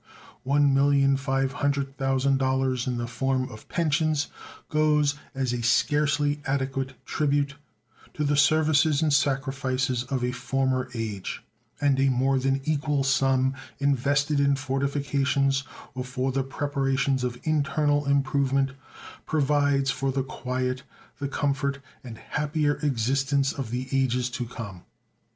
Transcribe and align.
$1,500,000, 0.47 2.87
in 2.87 2.97
the 2.97 3.05
form 3.05 3.47
of 3.51 3.69
pensions, 3.69 4.29
goes 4.67 5.13
as 5.35 5.53
a 5.53 5.61
scarcely 5.61 6.41
adequate 6.43 6.95
tribute 7.05 7.53
to 8.11 8.23
the 8.23 8.35
services 8.35 9.03
and 9.03 9.13
sacrifices 9.13 10.01
of 10.05 10.23
a 10.23 10.31
former 10.31 10.89
age, 10.95 11.43
and 11.79 11.99
a 11.99 12.09
more 12.09 12.39
than 12.39 12.61
equal 12.63 13.03
sum 13.03 13.53
invested 13.77 14.39
in 14.39 14.55
fortifications, 14.55 15.61
or 15.93 16.03
for 16.03 16.31
the 16.31 16.41
preparations 16.41 17.23
of 17.23 17.39
internal 17.43 18.07
improvement, 18.07 18.71
provides 19.27 19.91
for 19.91 20.11
the 20.11 20.23
quiet, 20.23 20.81
the 21.19 21.27
comfort, 21.27 21.77
and 22.03 22.17
happier 22.17 22.77
existence 22.81 23.53
of 23.53 23.69
the 23.69 23.87
ages 23.91 24.31
to 24.31 24.45
come. 24.47 24.81